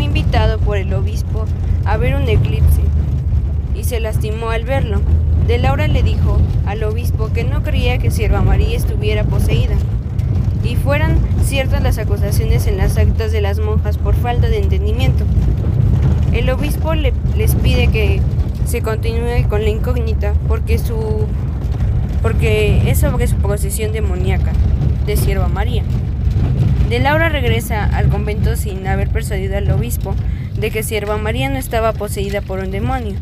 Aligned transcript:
invitado 0.00 0.58
por 0.58 0.76
el 0.76 0.92
obispo 0.94 1.44
a 1.84 1.96
ver 1.96 2.14
un 2.14 2.28
eclipse 2.28 2.80
y 3.74 3.84
se 3.84 4.00
lastimó 4.00 4.50
al 4.50 4.64
verlo. 4.64 5.00
De 5.46 5.58
Laura 5.58 5.88
le 5.88 6.02
dijo 6.02 6.38
al 6.66 6.84
obispo 6.84 7.30
que 7.32 7.44
no 7.44 7.62
creía 7.62 7.98
que 7.98 8.10
Sierva 8.10 8.42
María 8.42 8.76
estuviera 8.76 9.24
poseída 9.24 9.74
y 10.62 10.76
fueran 10.76 11.18
ciertas 11.44 11.82
las 11.82 11.98
acusaciones 11.98 12.66
en 12.66 12.76
las 12.76 12.96
actas 12.96 13.32
de 13.32 13.40
las 13.40 13.58
monjas 13.58 13.98
por 13.98 14.14
falta 14.14 14.48
de 14.48 14.58
entendimiento. 14.58 15.24
El 16.32 16.48
obispo 16.50 16.94
le, 16.94 17.12
les 17.36 17.54
pide 17.54 17.88
que 17.88 18.20
se 18.66 18.82
continúe 18.82 19.48
con 19.48 19.62
la 19.62 19.70
incógnita 19.70 20.32
porque 20.48 20.78
su 20.78 21.26
porque 22.22 22.90
es 22.90 23.00
sobre 23.00 23.26
su 23.26 23.36
posesión 23.36 23.92
demoníaca 23.92 24.52
de 25.04 25.16
Sierva 25.16 25.48
María. 25.48 25.82
De 26.88 26.98
Laura 26.98 27.28
regresa 27.28 27.84
al 27.84 28.08
convento 28.08 28.56
sin 28.56 28.86
haber 28.86 29.08
persuadido 29.08 29.56
al 29.56 29.70
obispo 29.70 30.14
de 30.56 30.70
que 30.70 30.82
Sierva 30.82 31.16
María 31.16 31.48
no 31.48 31.56
estaba 31.56 31.92
poseída 31.92 32.40
por 32.40 32.60
un 32.60 32.70
demonio. 32.70 33.16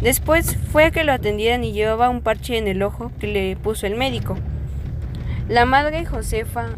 Después 0.00 0.56
fue 0.72 0.84
a 0.84 0.90
que 0.90 1.04
lo 1.04 1.12
atendieran 1.12 1.64
y 1.64 1.72
llevaba 1.72 2.08
un 2.08 2.22
parche 2.22 2.56
en 2.56 2.68
el 2.68 2.82
ojo 2.82 3.12
que 3.20 3.26
le 3.26 3.56
puso 3.56 3.86
el 3.86 3.96
médico. 3.96 4.36
La 5.48 5.64
madre 5.64 6.04
Josefa 6.06 6.70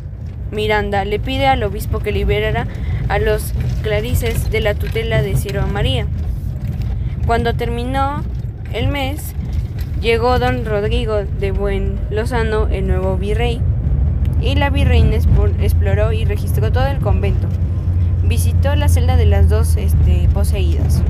Miranda 0.50 1.04
le 1.04 1.18
pide 1.18 1.46
al 1.46 1.62
obispo 1.62 2.00
que 2.00 2.12
liberara 2.12 2.66
a 3.08 3.18
los 3.18 3.52
clarices 3.82 4.50
de 4.50 4.60
la 4.60 4.74
tutela 4.74 5.22
de 5.22 5.36
Sierva 5.36 5.66
María. 5.66 6.06
Cuando 7.26 7.54
terminó 7.54 8.22
el 8.72 8.88
mes, 8.88 9.34
llegó 10.00 10.38
don 10.38 10.64
Rodrigo 10.64 11.24
de 11.24 11.52
Buen 11.52 11.98
Lozano, 12.10 12.68
el 12.68 12.86
nuevo 12.86 13.16
virrey, 13.16 13.60
y 14.40 14.54
la 14.54 14.70
virreina 14.70 15.16
exploró 15.60 16.12
y 16.12 16.24
registró 16.24 16.72
todo 16.72 16.86
el 16.86 16.98
convento. 16.98 17.48
Visitó 18.24 18.74
la 18.76 18.88
celda 18.88 19.16
de 19.16 19.26
las 19.26 19.48
dos 19.48 19.76
este, 19.76 20.28
poseídas. 20.32 21.02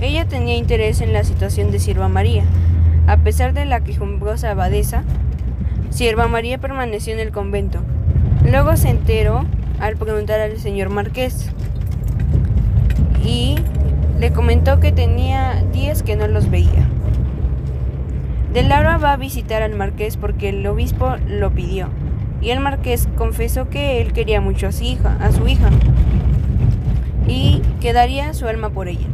Ella 0.00 0.26
tenía 0.26 0.56
interés 0.56 1.00
en 1.00 1.12
la 1.12 1.24
situación 1.24 1.70
de 1.70 1.78
Sierva 1.78 2.08
María. 2.08 2.44
A 3.06 3.16
pesar 3.16 3.52
de 3.52 3.64
la 3.64 3.80
quejumbrosa 3.80 4.50
abadesa, 4.50 5.02
Sierva 5.90 6.28
María 6.28 6.58
permaneció 6.58 7.14
en 7.14 7.20
el 7.20 7.32
convento. 7.32 7.80
Luego 8.44 8.76
se 8.76 8.90
enteró 8.90 9.44
al 9.80 9.96
preguntar 9.96 10.40
al 10.40 10.58
señor 10.58 10.90
Marqués 10.90 11.50
y 13.24 13.56
le 14.18 14.32
comentó 14.32 14.80
que 14.80 14.92
tenía 14.92 15.62
días 15.72 16.02
que 16.02 16.16
no 16.16 16.26
los 16.28 16.50
veía. 16.50 16.88
De 18.52 18.62
Laura 18.62 18.96
va 18.96 19.12
a 19.12 19.16
visitar 19.16 19.62
al 19.62 19.74
marqués 19.74 20.16
porque 20.16 20.48
el 20.48 20.66
obispo 20.66 21.16
lo 21.26 21.50
pidió 21.50 21.88
y 22.40 22.50
el 22.50 22.60
marqués 22.60 23.06
confesó 23.16 23.68
que 23.68 24.00
él 24.00 24.12
quería 24.14 24.40
mucho 24.40 24.68
a 24.68 24.72
su 24.72 24.84
hija, 24.84 25.18
a 25.20 25.32
su 25.32 25.46
hija 25.46 25.68
y 27.26 27.60
que 27.80 27.92
daría 27.92 28.32
su 28.32 28.46
alma 28.46 28.70
por 28.70 28.88
ella. 28.88 29.06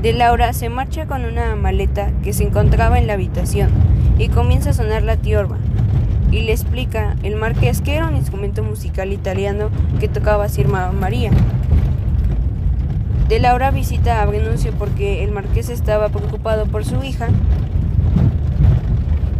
De 0.00 0.14
Laura 0.14 0.54
se 0.54 0.70
marcha 0.70 1.06
con 1.06 1.26
una 1.26 1.56
maleta 1.56 2.10
que 2.22 2.32
se 2.32 2.44
encontraba 2.44 2.98
en 2.98 3.06
la 3.06 3.14
habitación 3.14 3.70
y 4.16 4.28
comienza 4.28 4.70
a 4.70 4.72
sonar 4.72 5.02
la 5.02 5.16
tiorba 5.16 5.58
y 6.30 6.40
le 6.40 6.52
explica 6.52 7.16
el 7.22 7.36
marqués 7.36 7.82
que 7.82 7.96
era 7.96 8.06
un 8.06 8.16
instrumento 8.16 8.62
musical 8.62 9.12
italiano 9.12 9.68
que 10.00 10.08
tocaba 10.08 10.48
Sirma 10.48 10.90
María. 10.92 11.32
De 13.28 13.40
Laura 13.40 13.70
visita 13.70 14.22
a 14.22 14.26
Brenuncio 14.26 14.72
porque 14.78 15.22
el 15.22 15.32
marqués 15.32 15.68
estaba 15.68 16.08
preocupado 16.08 16.64
por 16.64 16.86
su 16.86 17.02
hija 17.04 17.28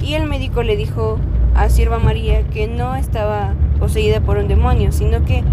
y 0.09 0.15
el 0.15 0.27
médico 0.27 0.63
le 0.63 0.75
dijo 0.75 1.19
a 1.55 1.69
Sierva 1.69 1.99
María 1.99 2.43
que 2.45 2.67
no 2.67 2.95
estaba 2.95 3.53
poseída 3.79 4.21
por 4.23 4.39
un 4.39 4.49
demonio, 4.49 4.91
sino 4.91 5.23
que 5.27 5.45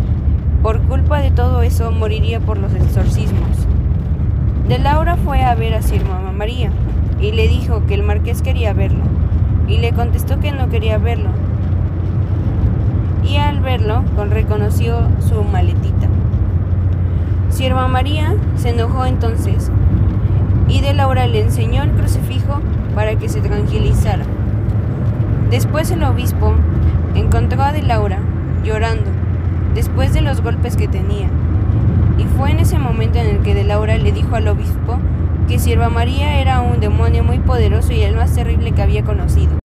por 0.63 0.81
culpa 0.83 1.19
de 1.19 1.29
todo 1.29 1.61
eso 1.61 1.91
moriría 1.91 2.39
por 2.39 2.57
los 2.57 2.73
exorcismos. 2.73 3.67
De 4.69 4.79
Laura 4.79 5.17
fue 5.17 5.43
a 5.43 5.55
ver 5.55 5.73
a 5.73 5.81
Sierva 5.81 6.31
María 6.31 6.71
y 7.19 7.33
le 7.33 7.49
dijo 7.49 7.85
que 7.85 7.95
el 7.95 8.03
marqués 8.03 8.41
quería 8.41 8.71
verlo 8.71 9.03
y 9.67 9.79
le 9.79 9.91
contestó 9.91 10.39
que 10.39 10.53
no 10.53 10.69
quería 10.69 10.99
verlo. 10.99 11.31
Y 13.29 13.35
al 13.35 13.59
verlo, 13.59 14.05
reconoció 14.29 15.01
su 15.19 15.43
maletita. 15.43 16.07
Sierva 17.49 17.89
María 17.89 18.35
se 18.55 18.69
enojó 18.69 19.05
entonces 19.05 19.69
y 20.69 20.79
de 20.79 20.93
Laura 20.93 21.27
le 21.27 21.41
enseñó 21.41 21.83
el 21.83 21.91
crucifijo 21.91 22.61
para 22.95 23.17
que 23.17 23.27
se 23.27 23.41
tranquilizara. 23.41 24.23
Después 25.49 25.91
el 25.91 26.03
obispo 26.03 26.53
encontró 27.13 27.61
a 27.61 27.71
de 27.71 27.83
Laura 27.83 28.19
llorando 28.63 29.11
después 29.75 30.13
de 30.13 30.21
los 30.21 30.41
golpes 30.41 30.75
que 30.75 30.87
tenía. 30.87 31.27
Y 32.17 32.23
fue 32.37 32.51
en 32.51 32.59
ese 32.59 32.79
momento 32.79 33.19
en 33.19 33.27
el 33.27 33.41
que 33.43 33.53
de 33.53 33.63
Laura 33.63 33.97
le 33.97 34.11
dijo 34.11 34.35
al 34.35 34.47
obispo 34.47 34.97
que 35.47 35.59
Sierva 35.59 35.89
María 35.89 36.39
era 36.39 36.61
un 36.61 36.79
demonio 36.79 37.23
muy 37.23 37.39
poderoso 37.39 37.93
y 37.93 38.01
el 38.01 38.15
más 38.15 38.33
terrible 38.33 38.71
que 38.71 38.81
había 38.81 39.03
conocido. 39.03 39.59